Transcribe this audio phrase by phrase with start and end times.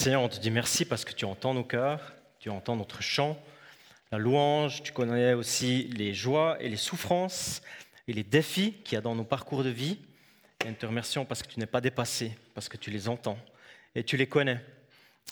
[0.00, 3.38] Seigneur, on te dit merci parce que tu entends nos cœurs, tu entends notre chant,
[4.10, 7.60] la louange, tu connais aussi les joies et les souffrances
[8.08, 9.98] et les défis qu'il y a dans nos parcours de vie.
[10.64, 13.36] Et nous te remercions parce que tu n'es pas dépassé, parce que tu les entends
[13.94, 14.64] et tu les connais.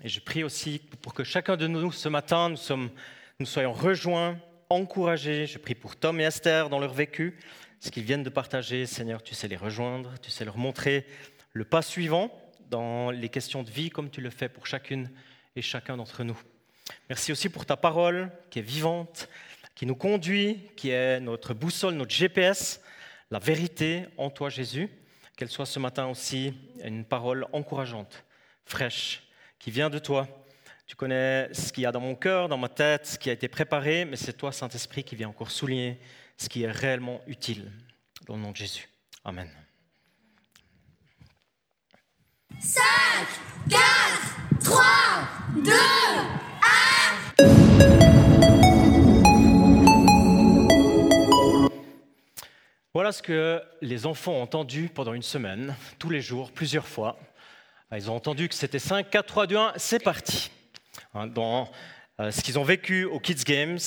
[0.04, 4.38] Et je prie aussi pour que chacun de nous, ce matin, nous, soyons rejoints,
[4.68, 5.46] encouragés.
[5.46, 7.38] Je prie pour Tom et Esther dans leur vécu,
[7.80, 8.84] ce qu'ils viennent de partager.
[8.84, 11.06] Seigneur, tu sais les rejoindre, tu sais leur montrer
[11.54, 12.30] le pas suivant
[12.68, 15.10] dans les questions de vie comme tu le fais pour chacune
[15.56, 16.38] et chacun d'entre nous.
[17.08, 19.28] Merci aussi pour ta parole qui est vivante,
[19.74, 22.80] qui nous conduit, qui est notre boussole, notre GPS,
[23.30, 24.88] la vérité en toi Jésus.
[25.36, 26.52] Qu'elle soit ce matin aussi
[26.82, 28.24] une parole encourageante,
[28.64, 29.22] fraîche,
[29.58, 30.26] qui vient de toi.
[30.86, 33.32] Tu connais ce qu'il y a dans mon cœur, dans ma tête, ce qui a
[33.34, 36.00] été préparé, mais c'est toi, Saint-Esprit, qui vient encore souligner
[36.36, 37.70] ce qui est réellement utile.
[38.26, 38.88] Dans le nom de Jésus.
[39.24, 39.48] Amen.
[42.60, 42.82] 5,
[43.70, 43.80] 4,
[44.64, 44.84] 3,
[45.64, 47.48] 2, 1.
[52.92, 57.16] Voilà ce que les enfants ont entendu pendant une semaine, tous les jours, plusieurs fois.
[57.94, 60.50] Ils ont entendu que c'était 5, 4, 3, 2, 1, c'est parti.
[61.14, 61.70] Hein, dans
[62.18, 63.78] euh, ce qu'ils ont vécu aux Kids Games.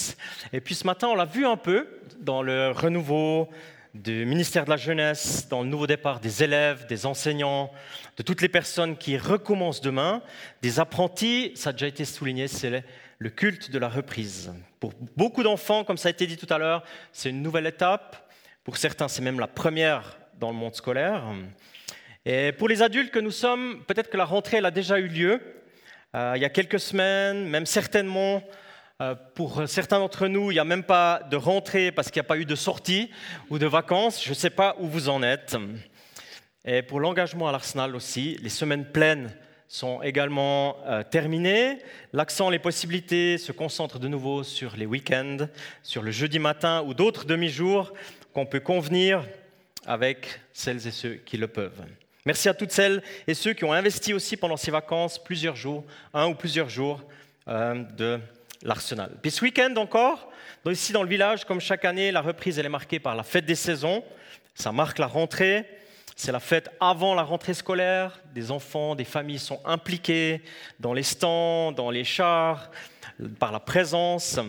[0.53, 1.89] Et puis ce matin, on l'a vu un peu
[2.21, 3.49] dans le renouveau
[3.93, 7.71] du ministère de la Jeunesse, dans le nouveau départ des élèves, des enseignants,
[8.15, 10.21] de toutes les personnes qui recommencent demain,
[10.61, 12.83] des apprentis, ça a déjà été souligné, c'est
[13.17, 14.53] le culte de la reprise.
[14.79, 18.31] Pour beaucoup d'enfants, comme ça a été dit tout à l'heure, c'est une nouvelle étape.
[18.63, 21.23] Pour certains, c'est même la première dans le monde scolaire.
[22.25, 25.07] Et pour les adultes que nous sommes, peut-être que la rentrée elle a déjà eu
[25.07, 25.41] lieu.
[26.15, 28.43] Euh, il y a quelques semaines, même certainement
[29.35, 32.29] pour certains d'entre nous, il n'y a même pas de rentrée parce qu'il n'y a
[32.29, 33.09] pas eu de sortie
[33.49, 34.23] ou de vacances.
[34.23, 35.57] Je ne sais pas où vous en êtes.
[36.65, 39.35] Et pour l'engagement à l'Arsenal aussi, les semaines pleines
[39.67, 41.79] sont également euh, terminées.
[42.11, 45.47] L'accent, les possibilités se concentrent de nouveau sur les week-ends,
[45.81, 47.93] sur le jeudi matin ou d'autres demi-jours
[48.33, 49.25] qu'on peut convenir
[49.85, 51.81] avec celles et ceux qui le peuvent.
[52.25, 55.85] Merci à toutes celles et ceux qui ont investi aussi pendant ces vacances plusieurs jours,
[56.13, 57.01] un ou plusieurs jours
[57.47, 58.19] euh, de
[58.63, 59.11] l'Arsenal.
[59.21, 60.29] Puis ce week-end encore,
[60.65, 63.45] ici dans le village, comme chaque année, la reprise elle est marquée par la fête
[63.45, 64.03] des saisons.
[64.55, 65.65] Ça marque la rentrée.
[66.15, 68.19] C'est la fête avant la rentrée scolaire.
[68.33, 70.43] Des enfants, des familles sont impliqués
[70.79, 72.69] dans les stands, dans les chars,
[73.39, 74.39] par la présence.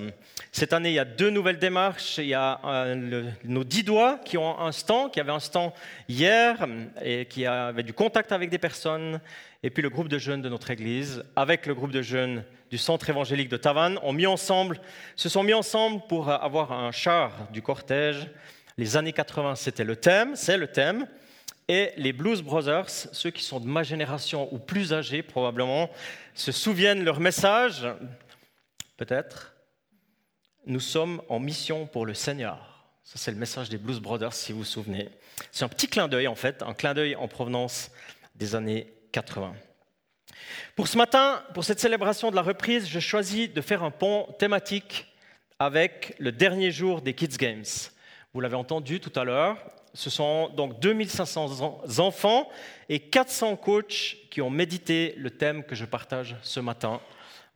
[0.50, 2.18] Cette année, il y a deux nouvelles démarches.
[2.18, 5.72] Il y a euh, nos dix doigts qui ont un stand, qui avait un stand
[6.08, 6.66] hier
[7.02, 9.20] et qui avait du contact avec des personnes.
[9.62, 12.78] Et puis le groupe de jeunes de notre église, avec le groupe de jeunes du
[12.78, 14.80] centre évangélique de Tavannes, ont mis ensemble,
[15.14, 18.28] se sont mis ensemble pour avoir un char du cortège.
[18.78, 21.06] Les années 80, c'était le thème, c'est le thème.
[21.68, 25.90] Et les Blues Brothers, ceux qui sont de ma génération ou plus âgés probablement,
[26.34, 27.86] se souviennent leur message,
[28.96, 29.54] peut-être.
[30.66, 32.86] Nous sommes en mission pour le Seigneur.
[33.04, 35.08] Ça, c'est le message des Blues Brothers, si vous vous souvenez.
[35.50, 37.90] C'est un petit clin d'œil, en fait, un clin d'œil en provenance
[38.36, 39.54] des années 80.
[40.76, 44.32] Pour ce matin, pour cette célébration de la reprise, je choisis de faire un pont
[44.38, 45.06] thématique
[45.58, 47.64] avec le dernier jour des Kids Games.
[48.32, 49.58] Vous l'avez entendu tout à l'heure,
[49.94, 51.60] ce sont donc 2500
[51.98, 52.48] enfants
[52.88, 57.00] et 400 coachs qui ont médité le thème que je partage ce matin,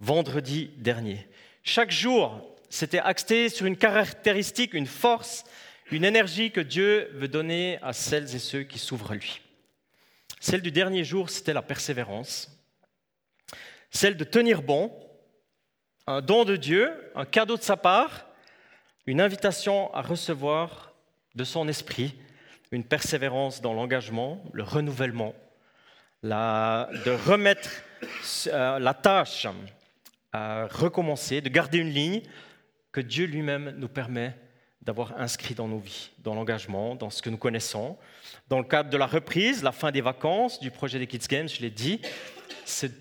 [0.01, 1.27] vendredi dernier.
[1.63, 5.45] Chaque jour, c'était axé sur une caractéristique, une force,
[5.91, 9.41] une énergie que Dieu veut donner à celles et ceux qui s'ouvrent à lui.
[10.41, 12.57] Celle du dernier jour, c'était la persévérance
[13.97, 14.93] celle de tenir bon,
[16.07, 18.27] un don de Dieu, un cadeau de sa part,
[19.07, 20.93] une invitation à recevoir
[21.35, 22.15] de son esprit,
[22.71, 25.35] une persévérance dans l'engagement, le renouvellement,
[26.23, 27.71] de remettre
[28.49, 29.47] euh, la tâche
[30.71, 32.23] recommencer, de garder une ligne
[32.93, 34.35] que Dieu lui-même nous permet
[34.83, 37.99] d'avoir inscrit dans nos vies, dans l'engagement, dans ce que nous connaissons.
[38.49, 41.49] Dans le cadre de la reprise, la fin des vacances, du projet des Kids Games,
[41.49, 42.01] je l'ai dit,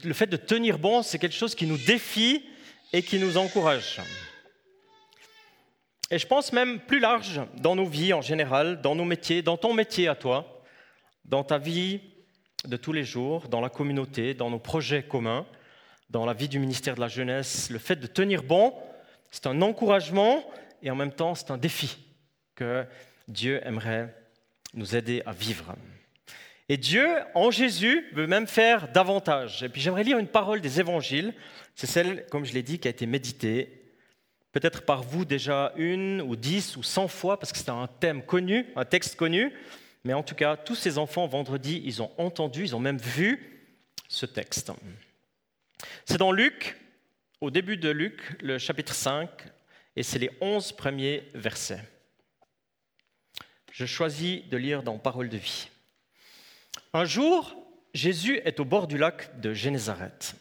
[0.03, 2.43] le fait de tenir bon, c'est quelque chose qui nous défie
[2.91, 4.01] et qui nous encourage.
[6.11, 9.57] Et je pense même plus large dans nos vies en général, dans nos métiers, dans
[9.57, 10.63] ton métier à toi,
[11.23, 12.01] dans ta vie
[12.65, 15.45] de tous les jours, dans la communauté, dans nos projets communs,
[16.09, 17.69] dans la vie du ministère de la Jeunesse.
[17.69, 18.73] Le fait de tenir bon,
[19.31, 20.43] c'est un encouragement
[20.81, 21.97] et en même temps c'est un défi
[22.55, 22.85] que
[23.27, 24.13] Dieu aimerait
[24.73, 25.75] nous aider à vivre.
[26.67, 29.61] Et Dieu, en Jésus, veut même faire davantage.
[29.61, 31.33] Et puis j'aimerais lire une parole des évangiles.
[31.75, 33.83] C'est celle, comme je l'ai dit, qui a été méditée,
[34.51, 38.23] peut-être par vous déjà une ou dix ou cent fois, parce que c'est un thème
[38.23, 39.53] connu, un texte connu.
[40.03, 43.61] Mais en tout cas, tous ces enfants, vendredi, ils ont entendu, ils ont même vu
[44.07, 44.71] ce texte.
[46.05, 46.75] C'est dans Luc,
[47.41, 49.29] au début de Luc, le chapitre 5,
[49.95, 51.83] et c'est les onze premiers versets.
[53.71, 55.69] Je choisis de lire dans Parole de vie.
[56.93, 57.55] Un jour,
[57.93, 60.35] Jésus est au bord du lac de Génézareth.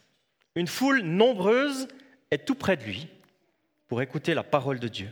[0.55, 1.89] Une foule nombreuse
[2.31, 3.09] est tout près de lui
[3.89, 5.11] pour écouter la parole de Dieu.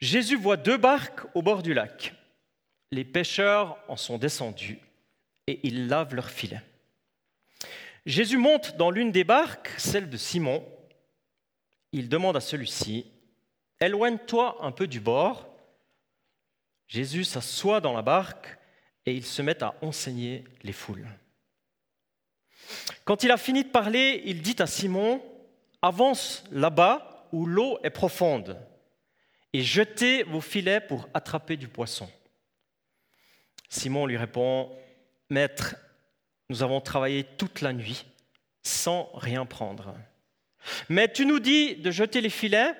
[0.00, 2.14] Jésus voit deux barques au bord du lac.
[2.90, 4.78] Les pêcheurs en sont descendus
[5.46, 6.62] et ils lavent leurs filets.
[8.06, 10.66] Jésus monte dans l'une des barques, celle de Simon.
[11.92, 13.06] Il demande à celui-ci,
[13.80, 15.48] Éloigne-toi un peu du bord.
[16.86, 18.58] Jésus s'assoit dans la barque
[19.06, 21.08] et il se met à enseigner les foules.
[23.04, 25.22] Quand il a fini de parler, il dit à Simon,
[25.82, 28.60] Avance là-bas où l'eau est profonde
[29.52, 32.08] et jetez vos filets pour attraper du poisson.
[33.68, 34.70] Simon lui répond,
[35.30, 35.76] Maître,
[36.50, 38.04] nous avons travaillé toute la nuit
[38.64, 39.94] sans rien prendre.
[40.88, 42.74] Mais tu nous dis de jeter les filets,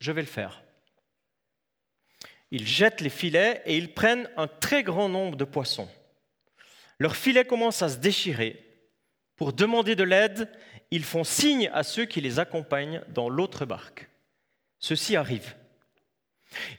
[0.00, 0.64] je vais le faire.
[2.50, 5.88] Ils jettent les filets et ils prennent un très grand nombre de poissons.
[6.98, 8.62] Leurs filets commencent à se déchirer.
[9.36, 10.50] Pour demander de l'aide,
[10.90, 14.08] ils font signe à ceux qui les accompagnent dans l'autre barque.
[14.80, 15.54] Ceux-ci arrivent.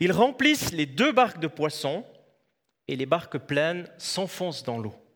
[0.01, 2.05] Ils remplissent les deux barques de poissons
[2.89, 5.06] et les barques pleines s'enfoncent dans l'eau.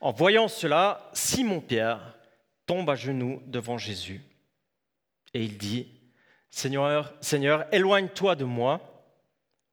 [0.00, 2.16] En voyant cela, Simon-Pierre
[2.66, 4.20] tombe à genoux devant Jésus
[5.36, 5.88] et il dit,
[6.50, 9.04] Seigneur, Seigneur, éloigne-toi de moi.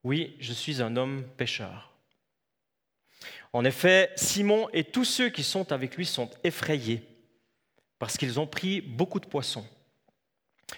[0.03, 1.93] Oui, je suis un homme pécheur.
[3.53, 7.07] En effet, Simon et tous ceux qui sont avec lui sont effrayés
[7.97, 9.65] parce qu'ils ont pris beaucoup de poissons.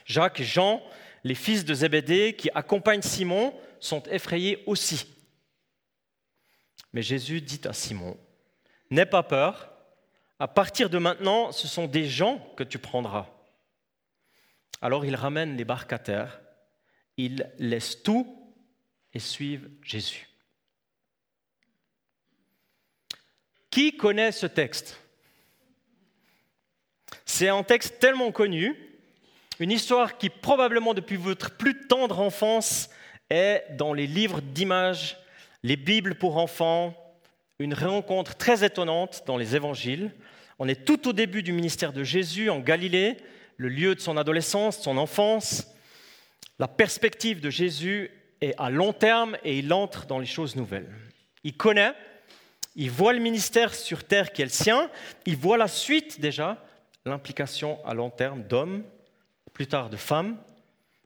[0.06, 0.84] Jacques et Jean,
[1.24, 5.08] les fils de Zébédée qui accompagnent Simon, sont effrayés aussi.
[6.94, 8.16] Mais Jésus dit à Simon,
[8.90, 9.72] N'aie pas peur.
[10.40, 13.28] À partir de maintenant, ce sont des gens que tu prendras.
[14.82, 16.42] Alors ils ramènent les barques à terre,
[17.18, 18.54] ils laissent tout
[19.14, 20.28] et suivent Jésus.
[23.72, 25.00] Qui connaît ce texte?
[27.26, 28.76] C'est un texte tellement connu,
[29.60, 32.90] une histoire qui probablement depuis votre plus tendre enfance
[33.30, 35.18] est dans les livres d'images,
[35.64, 36.94] les Bibles pour enfants,
[37.60, 40.12] une rencontre très étonnante dans les évangiles.
[40.60, 43.18] On est tout au début du ministère de Jésus en Galilée,
[43.58, 45.68] le lieu de son adolescence, de son enfance.
[46.60, 48.12] La perspective de Jésus
[48.42, 50.94] est à long terme et il entre dans les choses nouvelles.
[51.44, 51.94] Il connaît,
[52.76, 54.90] il voit le ministère sur terre qui est le sien,
[55.26, 56.62] il voit la suite déjà,
[57.06, 58.84] l'implication à long terme d'hommes,
[59.54, 60.38] plus tard de femmes,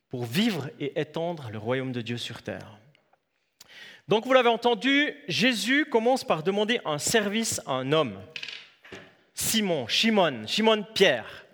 [0.09, 2.79] pour vivre et étendre le royaume de Dieu sur terre.
[4.09, 8.19] Donc vous l'avez entendu, Jésus commence par demander un service à un homme,
[9.35, 11.45] Simon, Shimon, Shimon Pierre.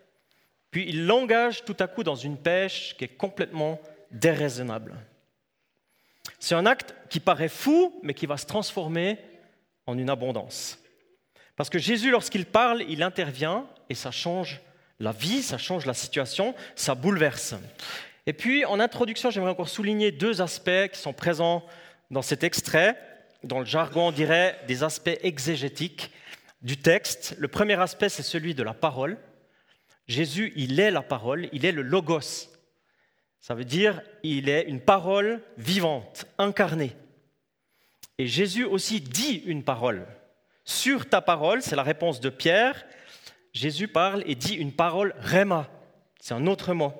[0.72, 4.96] Puis il l'engage tout à coup dans une pêche qui est complètement déraisonnable.
[6.40, 9.18] C'est un acte qui paraît fou, mais qui va se transformer
[9.86, 10.80] en une abondance.
[11.58, 14.62] Parce que Jésus, lorsqu'il parle, il intervient et ça change
[15.02, 17.56] la vie, ça change la situation, ça bouleverse.
[18.26, 21.66] Et puis, en introduction, j'aimerais encore souligner deux aspects qui sont présents
[22.12, 22.98] dans cet extrait,
[23.44, 26.12] dans le jargon, on dirait des aspects exégétiques
[26.62, 27.36] du texte.
[27.38, 29.18] Le premier aspect, c'est celui de la parole.
[30.08, 32.50] Jésus, il est la parole, il est le logos.
[33.40, 36.96] Ça veut dire, il est une parole vivante, incarnée.
[38.18, 40.06] Et Jésus aussi dit une parole.
[40.64, 42.86] Sur ta parole, c'est la réponse de Pierre,
[43.56, 45.70] Jésus parle et dit une parole rema.
[46.20, 46.94] C'est un autre mot.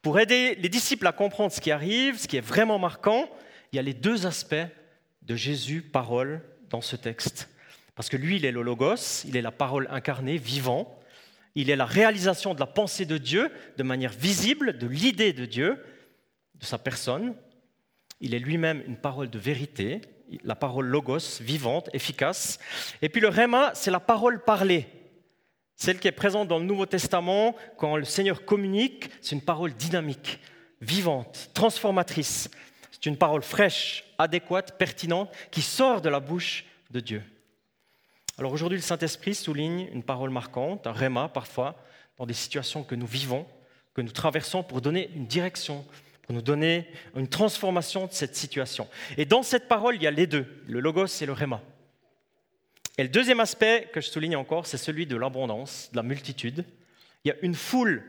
[0.00, 3.28] Pour aider les disciples à comprendre ce qui arrive, ce qui est vraiment marquant,
[3.72, 4.54] il y a les deux aspects
[5.22, 7.48] de Jésus, parole, dans ce texte.
[7.94, 10.98] Parce que lui, il est le logos, il est la parole incarnée, vivant.
[11.54, 15.44] Il est la réalisation de la pensée de Dieu de manière visible, de l'idée de
[15.44, 15.82] Dieu,
[16.54, 17.34] de sa personne.
[18.20, 20.00] Il est lui-même une parole de vérité,
[20.44, 22.58] la parole logos, vivante, efficace.
[23.02, 24.86] Et puis le rhéma, c'est la parole parlée,
[25.76, 29.74] celle qui est présente dans le Nouveau Testament quand le Seigneur communique, c'est une parole
[29.74, 30.38] dynamique,
[30.80, 32.48] vivante, transformatrice.
[33.02, 37.22] C'est une parole fraîche, adéquate, pertinente, qui sort de la bouche de Dieu.
[38.38, 41.74] Alors aujourd'hui, le Saint-Esprit souligne une parole marquante, un rhéma parfois,
[42.16, 43.44] dans des situations que nous vivons,
[43.94, 45.84] que nous traversons pour donner une direction,
[46.22, 48.88] pour nous donner une transformation de cette situation.
[49.16, 51.60] Et dans cette parole, il y a les deux, le logos et le rhéma.
[52.98, 56.64] Et le deuxième aspect que je souligne encore, c'est celui de l'abondance, de la multitude.
[57.24, 58.04] Il y a une foule,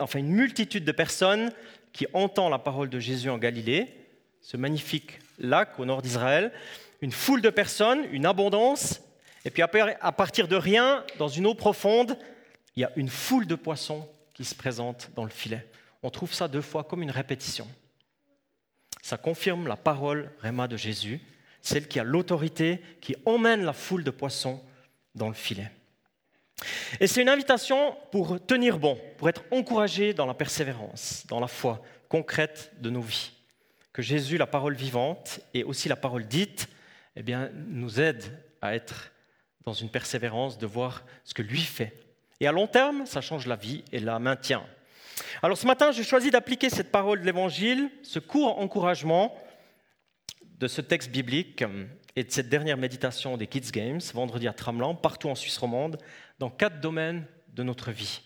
[0.00, 1.52] enfin une multitude de personnes
[1.94, 3.88] qui entend la parole de Jésus en Galilée,
[4.42, 6.52] ce magnifique lac au nord d'Israël,
[7.00, 9.00] une foule de personnes, une abondance,
[9.46, 12.18] Et puis à partir de rien, dans une eau profonde,
[12.76, 15.66] il y a une foule de poissons qui se présentent dans le filet.
[16.02, 17.68] On trouve ça deux fois comme une répétition.
[19.02, 21.20] Ça confirme la parole Réma de Jésus,
[21.60, 24.60] celle qui a l'autorité, qui emmène la foule de poissons
[25.14, 25.70] dans le filet.
[27.00, 31.48] Et c'est une invitation pour tenir bon, pour être encouragé dans la persévérance, dans la
[31.48, 33.32] foi concrète de nos vies.
[33.92, 36.68] Que Jésus, la parole vivante et aussi la parole dite,
[37.16, 38.24] eh bien, nous aide
[38.60, 39.12] à être
[39.64, 41.92] dans une persévérance, de voir ce que lui fait.
[42.40, 44.64] Et à long terme, ça change la vie et la maintient.
[45.42, 49.34] Alors ce matin, j'ai choisi d'appliquer cette parole de l'Évangile, ce court encouragement
[50.58, 51.64] de ce texte biblique
[52.16, 55.98] et de cette dernière méditation des Kids Games, vendredi à Tramelan, partout en Suisse romande,
[56.38, 58.20] dans quatre domaines de notre vie.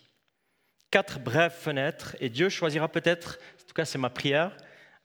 [0.90, 4.57] Quatre brèves fenêtres, et Dieu choisira peut-être, en tout cas c'est ma prière,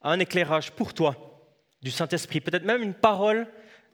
[0.02, 1.50] un éclairage pour toi
[1.82, 3.48] du Saint-Esprit, peut-être même une parole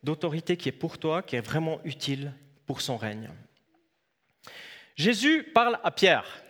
[0.04, 2.34] d'autorité qui est pour toi, qui est vraiment utile
[2.66, 3.30] pour son règne.
[4.96, 6.44] Jésus parle à Pierre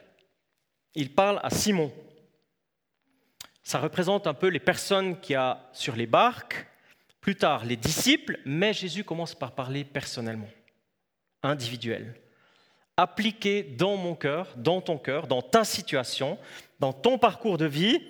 [0.95, 1.93] il parle à Simon.
[3.63, 6.67] Ça représente un peu les personnes qui a sur les barques,
[7.21, 10.49] plus tard les disciples, mais Jésus commence par parler personnellement,
[11.43, 12.15] individuel.
[12.97, 16.37] Appliqué dans mon cœur, dans ton cœur, dans ta situation,
[16.79, 18.01] dans ton parcours de vie.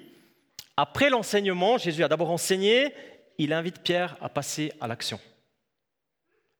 [0.77, 2.93] Après l'enseignement, Jésus a d'abord enseigné,
[3.37, 5.19] il invite Pierre à passer à l'action.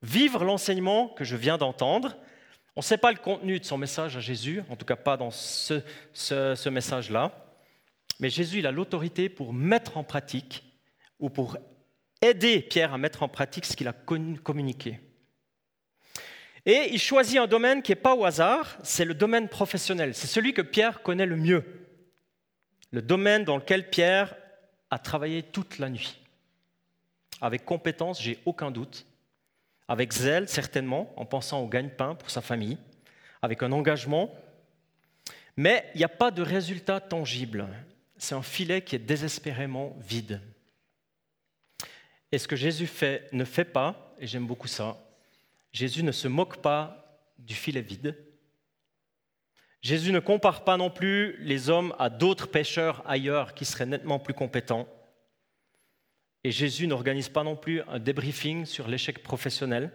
[0.01, 2.15] Vivre l'enseignement que je viens d'entendre,
[2.75, 5.17] on ne sait pas le contenu de son message à Jésus, en tout cas pas
[5.17, 7.33] dans ce, message-là,
[8.19, 10.63] mais Jésus il a l'autorité pour mettre en pratique
[11.19, 11.57] ou pour
[12.21, 14.99] aider Pierre à mettre en pratique ce qu'il a communiqué.
[16.65, 20.13] Et il choisit un domaine qui n'est pas au hasard, c'est le domaine professionnel.
[20.13, 21.63] C'est celui que Pierre connaît le mieux.
[22.91, 24.35] Le domaine dans lequel Pierre
[24.91, 26.19] a travaillé toute la nuit.
[27.41, 29.05] Avec compétence, j'ai aucun doute
[29.89, 32.77] avec zèle certainement, en pensant au gagne-pain pour sa famille,
[33.41, 34.31] avec un engagement,
[35.57, 37.67] mais il n'y a pas de résultat tangible.
[38.15, 40.41] C'est un filet qui est désespérément vide.
[42.31, 44.97] Et ce que Jésus fait, ne fait pas, et j'aime beaucoup ça,
[45.71, 48.17] Jésus ne se moque pas du filet vide.
[49.81, 54.19] Jésus ne compare pas non plus les hommes à d'autres pêcheurs ailleurs qui seraient nettement
[54.19, 54.87] plus compétents.
[56.43, 59.91] Et Jésus n'organise pas non plus un débriefing sur l'échec professionnel.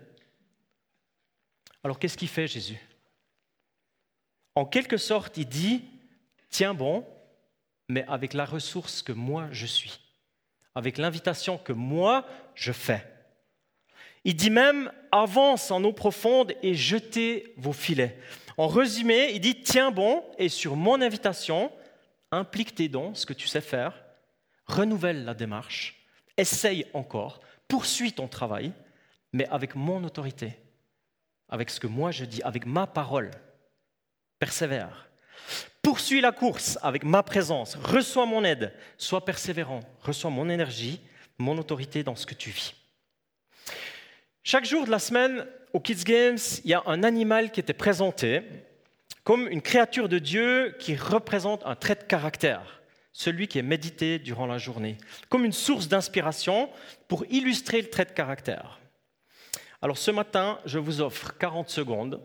[1.82, 2.78] Alors qu'est-ce qu'il fait Jésus?
[4.54, 5.84] En quelque sorte, il dit,
[6.48, 7.06] tiens bon,
[7.88, 10.00] mais avec la ressource que moi je suis,
[10.74, 13.06] avec l'invitation que moi je fais.
[14.24, 18.18] Il dit même, avance en eau profonde et jetez vos filets.
[18.56, 21.70] En résumé, il dit, tiens bon, et sur mon invitation,
[22.30, 24.04] implique tes dons, ce que tu sais faire,
[24.66, 28.72] renouvelle la démarche, essaye encore, poursuis ton travail,
[29.32, 30.58] mais avec mon autorité,
[31.48, 33.30] avec ce que moi je dis, avec ma parole.
[34.38, 35.08] Persévère.
[35.84, 41.00] Poursuis la course avec ma présence, reçois mon aide, sois persévérant, reçois mon énergie,
[41.38, 42.74] mon autorité dans ce que tu vis.
[44.42, 47.72] Chaque jour de la semaine, au Kids Games, il y a un animal qui était
[47.72, 48.42] présenté
[49.22, 52.80] comme une créature de Dieu qui représente un trait de caractère
[53.14, 54.98] celui qui est médité durant la journée,
[55.28, 56.68] comme une source d'inspiration
[57.06, 58.80] pour illustrer le trait de caractère.
[59.80, 62.20] Alors ce matin, je vous offre 40 secondes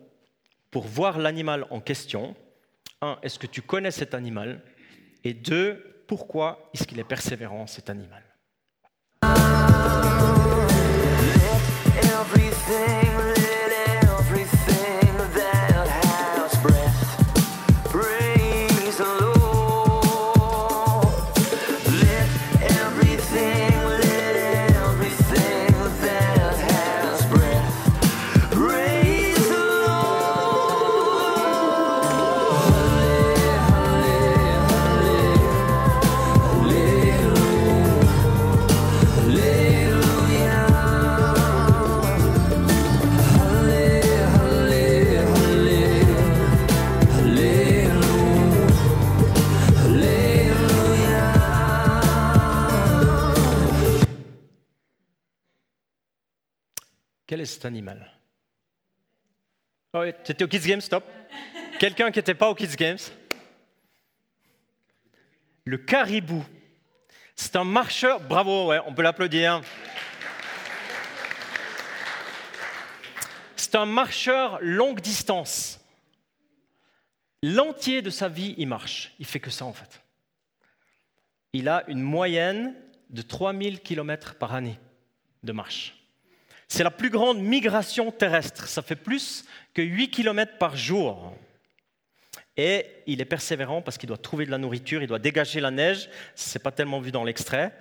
[0.71, 2.35] pour voir l'animal en question.
[3.01, 4.61] Un, est-ce que tu connais cet animal?
[5.23, 8.23] Et deux, pourquoi est-ce qu'il est persévérant cet animal?
[57.69, 58.11] Animal
[59.93, 61.03] oh Tu étais au Kids Games, stop.
[61.79, 62.97] Quelqu'un qui n'était pas au Kids Games
[65.65, 66.43] Le caribou.
[67.35, 68.19] C'est un marcheur.
[68.19, 69.61] Bravo, ouais, on peut l'applaudir.
[73.55, 75.79] C'est un marcheur longue distance.
[77.43, 79.13] L'entier de sa vie, il marche.
[79.19, 80.01] Il fait que ça, en fait.
[81.53, 82.75] Il a une moyenne
[83.09, 84.79] de 3000 km par année
[85.43, 85.98] de marche.
[86.69, 88.67] C'est la plus grande migration terrestre.
[88.67, 91.35] Ça fait plus que 8 km par jour.
[92.55, 95.71] Et il est persévérant parce qu'il doit trouver de la nourriture, il doit dégager la
[95.71, 96.09] neige.
[96.35, 97.73] Ce n'est pas tellement vu dans l'extrait.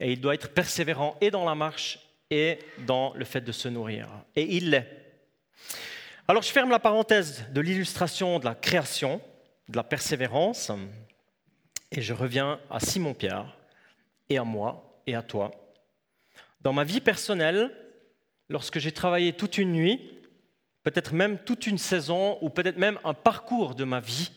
[0.00, 1.98] Et il doit être persévérant et dans la marche
[2.30, 4.08] et dans le fait de se nourrir.
[4.36, 4.86] Et il l'est.
[6.28, 9.20] Alors je ferme la parenthèse de l'illustration de la création,
[9.68, 10.70] de la persévérance,
[11.90, 13.56] et je reviens à Simon-Pierre,
[14.28, 15.50] et à moi, et à toi.
[16.60, 17.74] Dans ma vie personnelle,
[18.48, 20.00] lorsque j'ai travaillé toute une nuit,
[20.82, 24.30] peut-être même toute une saison, ou peut-être même un parcours de ma vie,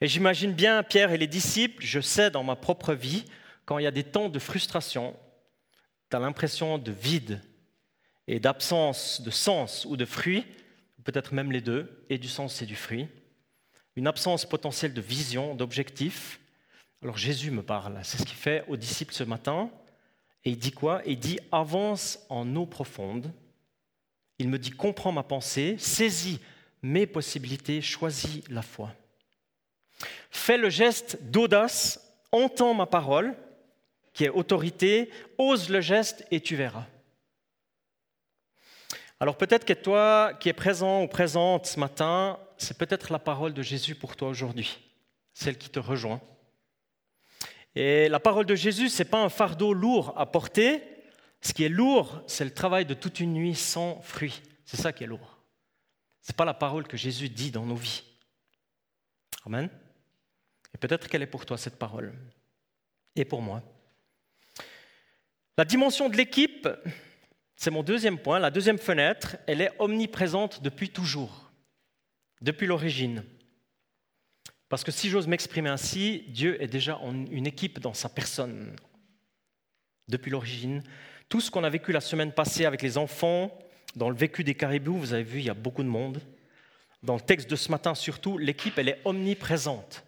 [0.00, 3.24] et j'imagine bien Pierre et les disciples, je sais dans ma propre vie,
[3.64, 5.16] quand il y a des temps de frustration,
[6.10, 7.40] tu as l'impression de vide,
[8.28, 10.44] et d'absence de sens ou de fruit,
[11.02, 13.08] peut-être même les deux, et du sens et du fruit,
[13.96, 16.38] une absence potentielle de vision, d'objectif.
[17.02, 19.70] Alors Jésus me parle, c'est ce qu'il fait aux disciples ce matin,
[20.44, 21.02] et il dit quoi?
[21.06, 23.32] Il dit avance en eau profonde.
[24.38, 26.40] Il me dit comprends ma pensée, saisis
[26.82, 28.92] mes possibilités, choisis la foi.
[30.30, 33.36] Fais le geste d'audace, entends ma parole,
[34.12, 36.86] qui est autorité, ose le geste et tu verras.
[39.20, 43.52] Alors peut-être que toi qui es présent ou présente ce matin, c'est peut-être la parole
[43.52, 44.78] de Jésus pour toi aujourd'hui,
[45.34, 46.20] celle qui te rejoint.
[47.78, 50.82] Et la parole de Jésus, ce n'est pas un fardeau lourd à porter.
[51.40, 54.42] Ce qui est lourd, c'est le travail de toute une nuit sans fruit.
[54.64, 55.38] C'est ça qui est lourd.
[56.20, 58.02] Ce n'est pas la parole que Jésus dit dans nos vies.
[59.46, 59.70] Amen.
[60.74, 62.12] Et peut-être qu'elle est pour toi, cette parole.
[63.14, 63.62] Et pour moi.
[65.56, 66.68] La dimension de l'équipe,
[67.54, 68.40] c'est mon deuxième point.
[68.40, 71.52] La deuxième fenêtre, elle est omniprésente depuis toujours,
[72.40, 73.22] depuis l'origine.
[74.68, 78.76] Parce que si j'ose m'exprimer ainsi, Dieu est déjà en une équipe dans sa personne,
[80.08, 80.82] depuis l'origine.
[81.28, 83.56] Tout ce qu'on a vécu la semaine passée avec les enfants,
[83.96, 86.20] dans le vécu des caribous, vous avez vu, il y a beaucoup de monde.
[87.02, 90.04] Dans le texte de ce matin surtout, l'équipe, elle est omniprésente.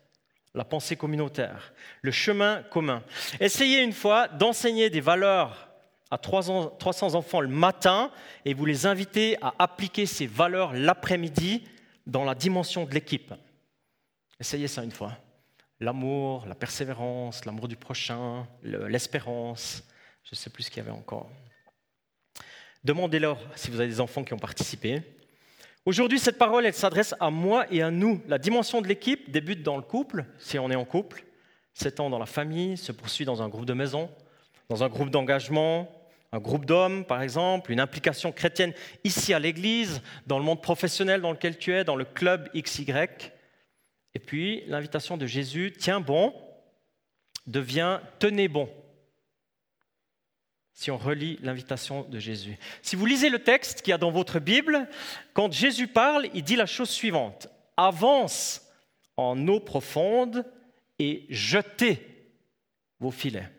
[0.55, 3.05] La pensée communautaire, le chemin commun.
[3.39, 5.69] Essayez une fois d'enseigner des valeurs
[6.11, 8.11] à 300 enfants le matin
[8.45, 11.63] et vous les invitez à appliquer ces valeurs l'après-midi
[12.07, 13.33] dans la dimension de l'équipe.
[14.41, 15.13] Essayez ça une fois.
[15.81, 19.85] L'amour, la persévérance, l'amour du prochain, l'espérance,
[20.25, 21.31] je ne sais plus ce qu'il y avait encore.
[22.83, 25.03] Demandez-leur si vous avez des enfants qui ont participé.
[25.85, 28.23] Aujourd'hui, cette parole, elle s'adresse à moi et à nous.
[28.29, 31.25] La dimension de l'équipe débute dans le couple, si on est en couple,
[31.75, 34.11] s'étend dans la famille, se poursuit dans un groupe de maison,
[34.71, 35.91] dans un groupe d'engagement,
[36.33, 38.73] un groupe d'hommes, par exemple, une implication chrétienne
[39.05, 42.87] ici à l'Église, dans le monde professionnel dans lequel tu es, dans le club XY.
[44.15, 46.35] Et puis l'invitation de Jésus, tiens bon,
[47.47, 48.69] devient tenez bon.
[50.73, 52.57] Si on relit l'invitation de Jésus.
[52.81, 54.89] Si vous lisez le texte qu'il y a dans votre Bible,
[55.35, 57.49] quand Jésus parle, il dit la chose suivante.
[57.77, 58.67] Avance
[59.17, 60.47] en eau profonde
[60.99, 62.07] et jetez
[62.99, 63.51] vos filets.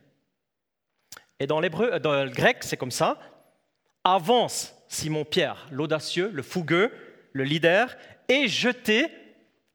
[1.40, 3.20] Et dans, l'hébreu, euh, dans le grec, c'est comme ça.
[4.04, 6.92] Avance Simon-Pierre, l'audacieux, le fougueux,
[7.34, 7.96] le leader,
[8.28, 9.08] et jetez,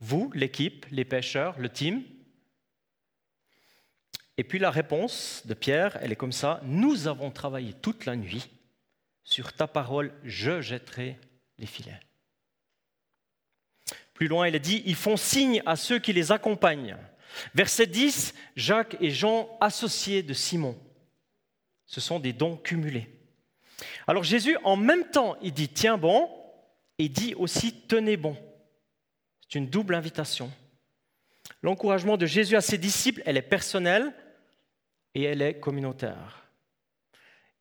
[0.01, 2.03] vous, l'équipe, les pêcheurs, le team.
[4.39, 6.61] Et puis la réponse de Pierre, elle est comme ça.
[6.65, 8.51] Nous avons travaillé toute la nuit.
[9.25, 11.19] Sur ta parole, je jetterai
[11.59, 12.01] les filets.
[14.15, 16.97] Plus loin, il est dit, ils font signe à ceux qui les accompagnent.
[17.55, 20.79] Verset 10, Jacques et Jean, associés de Simon.
[21.87, 23.09] Ce sont des dons cumulés.
[24.07, 26.31] Alors Jésus, en même temps, il dit tiens bon,
[26.99, 28.37] et dit aussi tenez bon.
[29.49, 30.51] C'est une double invitation.
[31.63, 34.13] L'encouragement de Jésus à ses disciples, elle est personnelle
[35.15, 36.47] et elle est communautaire.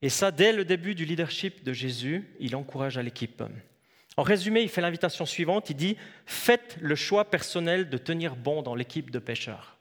[0.01, 3.43] Et ça, dès le début du leadership de Jésus, il encourage à l'équipe.
[4.17, 8.61] En résumé, il fait l'invitation suivante, il dit, faites le choix personnel de tenir bon
[8.61, 9.77] dans l'équipe de pêcheurs.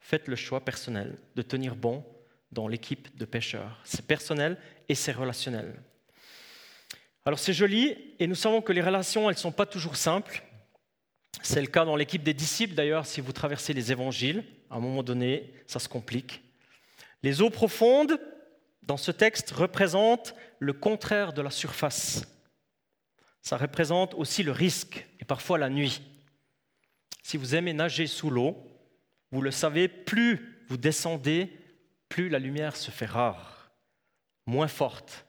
[0.00, 2.04] Faites le choix personnel de tenir bon
[2.52, 3.80] dans l'équipe de pêcheurs.
[3.84, 4.56] C'est personnel
[4.88, 5.74] et c'est relationnel.
[7.24, 10.44] Alors c'est joli et nous savons que les relations, elles ne sont pas toujours simples.
[11.42, 14.80] C'est le cas dans l'équipe des disciples d'ailleurs, si vous traversez les évangiles, à un
[14.80, 16.42] moment donné, ça se complique.
[17.22, 18.20] Les eaux profondes,
[18.82, 22.22] dans ce texte, représentent le contraire de la surface.
[23.42, 26.02] Ça représente aussi le risque et parfois la nuit.
[27.22, 28.56] Si vous aimez nager sous l'eau,
[29.30, 31.50] vous le savez, plus vous descendez,
[32.08, 33.70] plus la lumière se fait rare,
[34.46, 35.26] moins forte.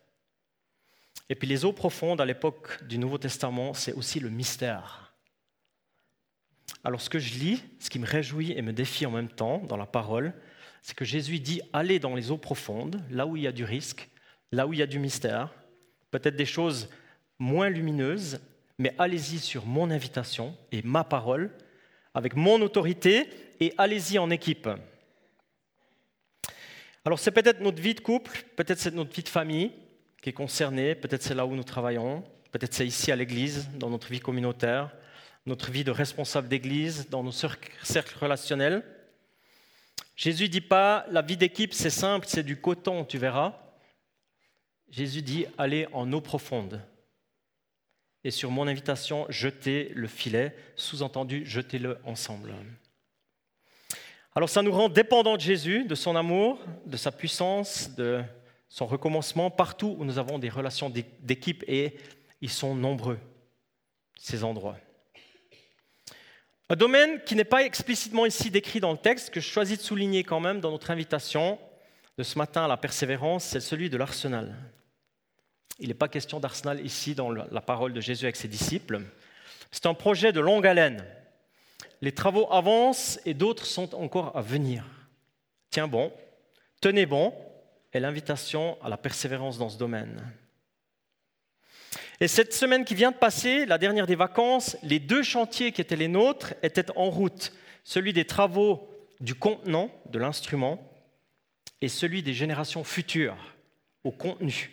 [1.29, 5.06] Et puis les eaux profondes à l'époque du Nouveau Testament, c'est aussi le mystère.
[6.87, 9.57] Alors ce que je lis, ce qui me réjouit et me défie en même temps
[9.57, 10.31] dans la parole,
[10.81, 13.65] c'est que Jésus dit allez dans les eaux profondes, là où il y a du
[13.65, 14.07] risque,
[14.53, 15.53] là où il y a du mystère,
[16.11, 16.87] peut-être des choses
[17.39, 18.39] moins lumineuses,
[18.79, 21.51] mais allez-y sur mon invitation et ma parole,
[22.13, 23.27] avec mon autorité,
[23.59, 24.69] et allez-y en équipe.
[27.03, 29.73] Alors c'est peut-être notre vie de couple, peut-être c'est notre vie de famille
[30.21, 32.23] qui est concernée, peut-être c'est là où nous travaillons,
[32.53, 34.95] peut-être c'est ici à l'église, dans notre vie communautaire,
[35.47, 38.83] notre vie de responsable d'église, dans nos cercles relationnels.
[40.17, 43.53] Jésus dit pas la vie d'équipe c'est simple, c'est du coton, tu verras.
[44.89, 46.81] Jésus dit allez en eau profonde.
[48.25, 52.53] Et sur mon invitation, jetez le filet, sous-entendu, jetez-le ensemble.
[54.35, 58.21] Alors ça nous rend dépendants de Jésus, de son amour, de sa puissance, de
[58.67, 61.95] son recommencement, partout où nous avons des relations d'équipe, et
[62.41, 63.17] ils sont nombreux,
[64.17, 64.77] ces endroits.
[66.69, 69.83] Un domaine qui n'est pas explicitement ici décrit dans le texte, que je choisis de
[69.83, 71.57] souligner quand même dans notre invitation
[72.17, 74.55] de ce matin à la persévérance, c'est celui de l'arsenal.
[75.79, 79.01] Il n'est pas question d'arsenal ici dans la parole de Jésus avec ses disciples.
[79.71, 81.05] C'est un projet de longue haleine.
[82.01, 84.83] Les travaux avancent et d'autres sont encore à venir.
[85.69, 86.11] Tiens bon,
[86.81, 87.33] tenez bon,
[87.93, 90.21] est l'invitation à la persévérance dans ce domaine.
[92.19, 95.81] Et cette semaine qui vient de passer, la dernière des vacances, les deux chantiers qui
[95.81, 97.53] étaient les nôtres étaient en route.
[97.83, 100.81] Celui des travaux du contenant, de l'instrument,
[101.81, 103.37] et celui des générations futures,
[104.03, 104.71] au contenu.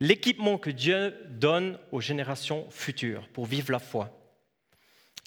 [0.00, 4.14] L'équipement que Dieu donne aux générations futures pour vivre la foi.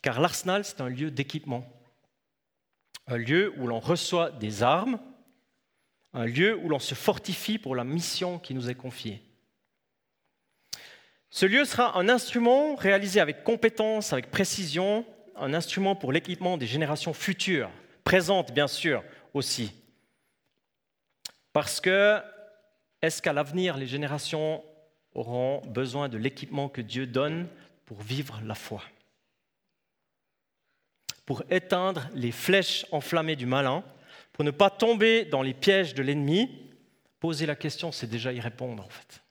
[0.04, 1.68] Car l'arsenal, c'est un lieu d'équipement.
[3.08, 5.00] Un lieu où l'on reçoit des armes,
[6.14, 9.24] un lieu où l'on se fortifie pour la mission qui nous est confiée.
[11.34, 15.06] Ce lieu sera un instrument réalisé avec compétence, avec précision,
[15.38, 17.72] un instrument pour l'équipement des générations futures,
[18.04, 19.02] présentes bien sûr
[19.34, 19.72] aussi.
[21.54, 22.22] Parce que
[23.02, 24.62] est-ce qu'à l'avenir, les générations
[25.16, 27.48] auront besoin de l'équipement que Dieu donne
[27.86, 28.84] pour vivre la foi?
[31.26, 33.86] Pour éteindre les flèches enflammées du malin,
[34.34, 36.70] pour ne pas tomber dans les pièges de l'ennemi,
[37.22, 39.22] poser la question, c'est déjà y répondre en fait.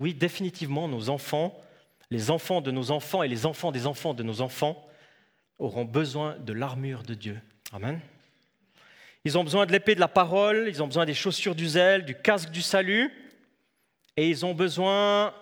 [0.00, 1.60] Oui, définitivement, nos enfants,
[2.10, 4.86] les enfants de nos enfants et les enfants des enfants de nos enfants
[5.58, 7.40] auront besoin de l'armure de Dieu.
[7.72, 8.00] Amen.
[9.24, 12.04] Ils ont besoin de l'épée de la parole, ils ont besoin des chaussures du zèle,
[12.04, 13.12] du casque du salut,
[14.16, 15.34] et ils ont besoin,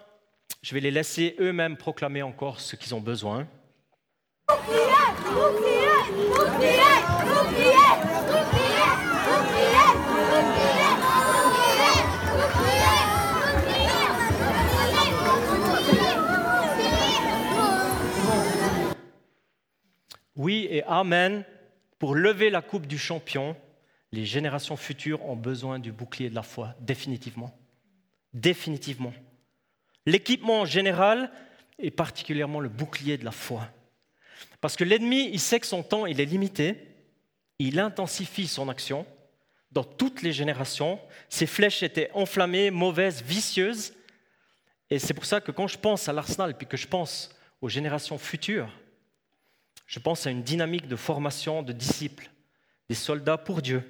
[0.63, 3.47] je vais les laisser eux-mêmes proclamer encore ce qu'ils ont besoin.
[20.37, 21.45] Oui et Amen.
[21.99, 23.57] Pour lever la coupe du champion,
[24.13, 27.59] les générations futures ont besoin du bouclier de la foi, définitivement.
[28.35, 29.15] Définitivement.
[30.05, 31.31] L'équipement général
[31.79, 33.69] est particulièrement le bouclier de la foi.
[34.61, 36.77] Parce que l'ennemi, il sait que son temps, il est limité,
[37.59, 39.07] il intensifie son action
[39.73, 41.01] dans toutes les générations.
[41.29, 43.95] Ses flèches étaient enflammées, mauvaises, vicieuses.
[44.91, 47.69] Et c'est pour ça que quand je pense à l'arsenal, puis que je pense aux
[47.69, 48.71] générations futures,
[49.87, 52.31] je pense à une dynamique de formation de disciples,
[52.89, 53.83] des soldats pour Dieu,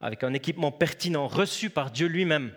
[0.00, 2.52] avec un équipement pertinent reçu par Dieu lui-même,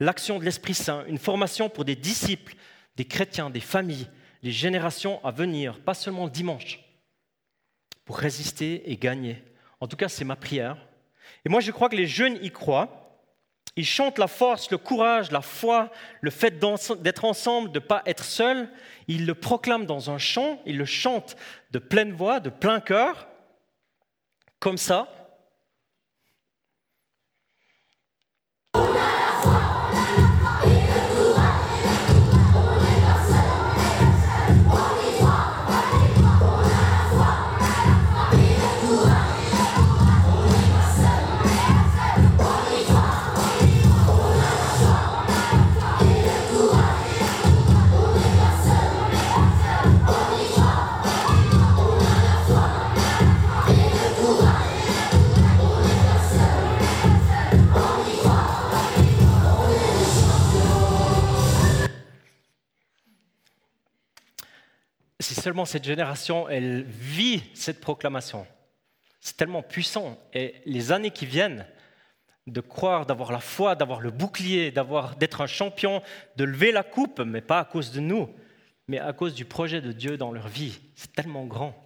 [0.00, 2.54] l'action de l'Esprit Saint, une formation pour des disciples,
[2.96, 4.08] des chrétiens, des familles,
[4.42, 6.80] les générations à venir, pas seulement dimanche,
[8.04, 9.42] pour résister et gagner.
[9.80, 10.76] En tout cas, c'est ma prière.
[11.44, 13.05] Et moi, je crois que les jeunes y croient.
[13.76, 15.90] Ils chantent la force, le courage, la foi,
[16.22, 18.70] le fait d'être ensemble, de ne pas être seul.
[19.06, 21.36] Ils le proclament dans un chant, ils le chantent
[21.72, 23.28] de pleine voix, de plein cœur,
[24.58, 25.08] comme ça.
[65.46, 68.48] Seulement cette génération, elle vit cette proclamation.
[69.20, 70.18] C'est tellement puissant.
[70.32, 71.68] Et les années qui viennent,
[72.48, 76.02] de croire, d'avoir la foi, d'avoir le bouclier, d'avoir, d'être un champion,
[76.34, 78.28] de lever la coupe, mais pas à cause de nous,
[78.88, 80.80] mais à cause du projet de Dieu dans leur vie.
[80.96, 81.80] C'est tellement grand.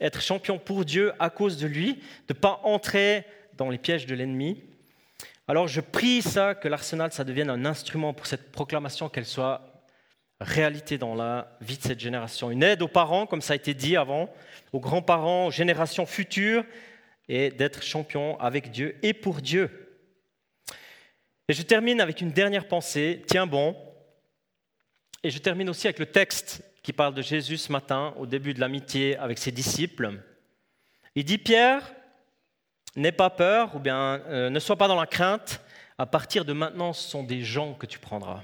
[0.00, 4.06] Être champion pour Dieu à cause de lui, de ne pas entrer dans les pièges
[4.06, 4.64] de l'ennemi.
[5.46, 9.69] Alors je prie ça, que l'Arsenal, ça devienne un instrument pour cette proclamation, qu'elle soit
[10.40, 12.50] réalité dans la vie de cette génération.
[12.50, 14.32] Une aide aux parents, comme ça a été dit avant,
[14.72, 16.64] aux grands-parents, aux générations futures,
[17.28, 19.70] et d'être champion avec Dieu et pour Dieu.
[21.48, 23.76] Et je termine avec une dernière pensée, tiens bon,
[25.22, 28.54] et je termine aussi avec le texte qui parle de Jésus ce matin, au début
[28.54, 30.12] de l'amitié avec ses disciples.
[31.14, 31.92] Il dit, Pierre,
[32.96, 35.60] n'aie pas peur, ou bien euh, ne sois pas dans la crainte,
[35.98, 38.42] à partir de maintenant, ce sont des gens que tu prendras.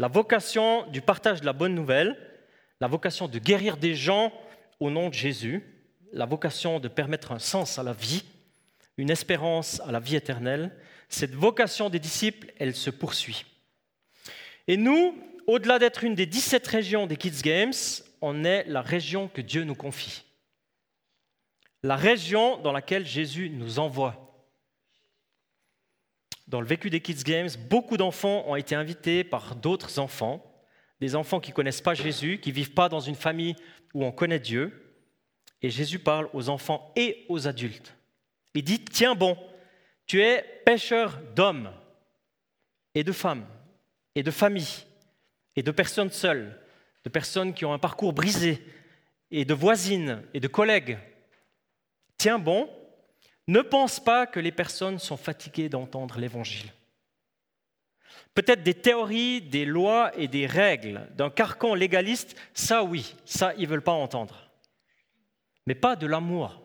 [0.00, 2.16] La vocation du partage de la bonne nouvelle,
[2.80, 4.32] la vocation de guérir des gens
[4.80, 5.62] au nom de Jésus,
[6.14, 8.24] la vocation de permettre un sens à la vie,
[8.96, 10.74] une espérance à la vie éternelle,
[11.10, 13.44] cette vocation des disciples, elle se poursuit.
[14.68, 17.74] Et nous, au-delà d'être une des 17 régions des Kids Games,
[18.22, 20.22] on est la région que Dieu nous confie.
[21.82, 24.29] La région dans laquelle Jésus nous envoie
[26.50, 30.44] dans le vécu des Kids Games, beaucoup d'enfants ont été invités par d'autres enfants,
[31.00, 33.54] des enfants qui ne connaissent pas Jésus, qui ne vivent pas dans une famille
[33.94, 34.96] où on connaît Dieu.
[35.62, 37.94] Et Jésus parle aux enfants et aux adultes.
[38.54, 39.38] Il dit, tiens bon,
[40.06, 41.70] tu es pêcheur d'hommes
[42.96, 43.46] et de femmes
[44.16, 44.86] et de familles
[45.54, 46.60] et de personnes seules,
[47.04, 48.60] de personnes qui ont un parcours brisé
[49.30, 50.98] et de voisines et de collègues.
[52.18, 52.68] Tiens bon,
[53.50, 56.72] ne pense pas que les personnes sont fatiguées d'entendre l'Évangile.
[58.34, 63.64] Peut-être des théories, des lois et des règles d'un carcan légaliste, ça oui, ça ils
[63.64, 64.50] ne veulent pas entendre.
[65.66, 66.62] Mais pas de l'amour,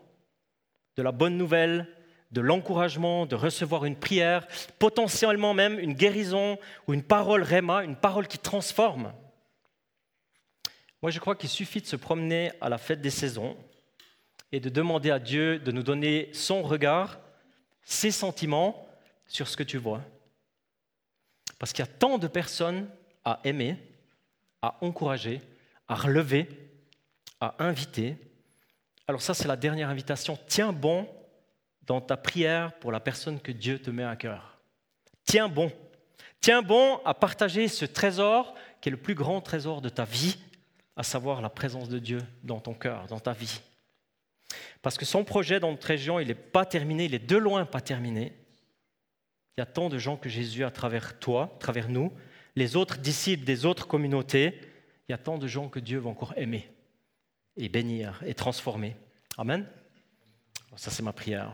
[0.96, 1.88] de la bonne nouvelle,
[2.30, 4.46] de l'encouragement, de recevoir une prière,
[4.78, 9.12] potentiellement même une guérison ou une parole réma, une parole qui transforme.
[11.02, 13.56] Moi je crois qu'il suffit de se promener à la fête des saisons
[14.52, 17.18] et de demander à Dieu de nous donner son regard,
[17.82, 18.86] ses sentiments
[19.26, 20.02] sur ce que tu vois.
[21.58, 22.88] Parce qu'il y a tant de personnes
[23.24, 23.76] à aimer,
[24.62, 25.40] à encourager,
[25.88, 26.48] à relever,
[27.40, 28.16] à inviter.
[29.08, 30.38] Alors ça, c'est la dernière invitation.
[30.46, 31.08] Tiens bon
[31.82, 34.58] dans ta prière pour la personne que Dieu te met à cœur.
[35.24, 35.72] Tiens bon.
[36.40, 40.36] Tiens bon à partager ce trésor qui est le plus grand trésor de ta vie,
[40.96, 43.60] à savoir la présence de Dieu dans ton cœur, dans ta vie.
[44.82, 47.64] Parce que son projet dans notre région, il n'est pas terminé, il est de loin
[47.64, 48.32] pas terminé.
[49.56, 52.12] Il y a tant de gens que Jésus, à travers toi, à travers nous,
[52.56, 54.58] les autres disciples des autres communautés,
[55.08, 56.68] il y a tant de gens que Dieu va encore aimer
[57.56, 58.96] et bénir et transformer.
[59.38, 59.66] Amen.
[60.76, 61.52] Ça, c'est ma prière.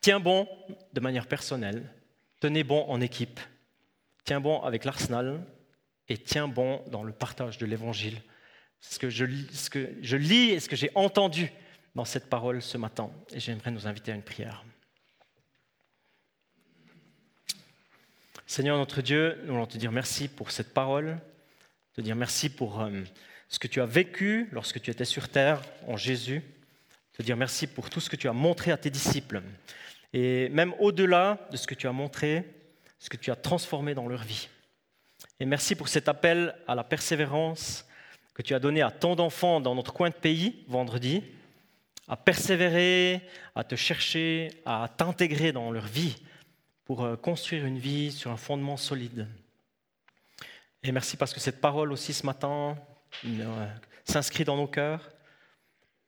[0.00, 0.48] Tiens bon
[0.92, 1.88] de manière personnelle,
[2.40, 3.38] tenez bon en équipe,
[4.24, 5.44] tiens bon avec l'Arsenal
[6.08, 8.20] et tiens bon dans le partage de l'Évangile.
[8.80, 11.52] Ce que je, ce que je lis et ce que j'ai entendu
[11.94, 13.10] dans cette parole ce matin.
[13.32, 14.64] Et j'aimerais nous inviter à une prière.
[18.46, 21.18] Seigneur notre Dieu, nous voulons te dire merci pour cette parole,
[21.94, 23.02] te dire merci pour euh,
[23.48, 26.42] ce que tu as vécu lorsque tu étais sur terre en Jésus,
[27.14, 29.42] te dire merci pour tout ce que tu as montré à tes disciples,
[30.12, 32.44] et même au-delà de ce que tu as montré,
[32.98, 34.48] ce que tu as transformé dans leur vie.
[35.40, 37.86] Et merci pour cet appel à la persévérance
[38.34, 41.22] que tu as donné à tant d'enfants dans notre coin de pays vendredi,
[42.08, 43.22] à persévérer,
[43.54, 46.16] à te chercher, à t'intégrer dans leur vie
[46.84, 49.28] pour euh, construire une vie sur un fondement solide.
[50.82, 52.76] Et merci parce que cette parole aussi ce matin
[53.24, 53.66] euh,
[54.04, 55.10] s'inscrit dans nos cœurs,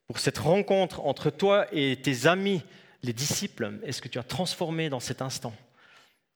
[0.06, 2.62] pour cette rencontre entre toi et tes amis,
[3.02, 5.54] les disciples, et ce que tu as transformé dans cet instant?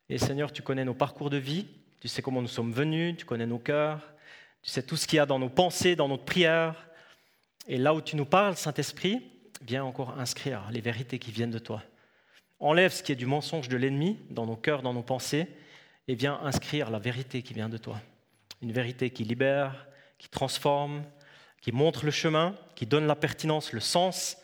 [0.08, 1.66] Et Seigneur, tu connais nos parcours de vie,
[2.00, 4.00] tu sais comment nous sommes venus, tu connais nos cœurs,
[4.62, 6.88] tu sais tout ce qu'il y a dans nos pensées, dans notre prière.
[7.66, 9.20] Et là où tu nous parles, Saint-Esprit,
[9.62, 11.82] viens encore inscrire les vérités qui viennent de toi.
[12.60, 15.46] Enlève ce qui est du mensonge de l'ennemi dans nos cœurs, dans nos pensées,
[16.08, 18.00] et viens inscrire la vérité qui vient de toi.
[18.62, 19.86] Une vérité qui libère,
[20.18, 21.04] qui transforme,
[21.60, 24.38] qui montre le chemin, qui donne la pertinence, le sens.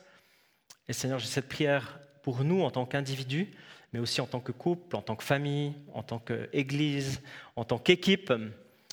[0.88, 3.53] Et Seigneur, j'ai cette prière pour nous en tant qu'individus,
[3.92, 7.20] mais aussi en tant que couple, en tant que famille, en tant qu'église,
[7.57, 8.33] en tant qu'équipe.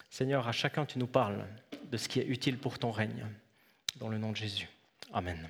[0.09, 1.45] Seigneur, à chacun tu nous parles
[1.91, 3.25] de ce qui est utile pour ton règne.
[3.97, 4.69] Dans le nom de Jésus.
[5.13, 5.47] Amen.